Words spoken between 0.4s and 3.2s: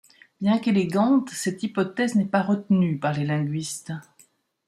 qu’élégante, cette hypothèse n’est pas retenue par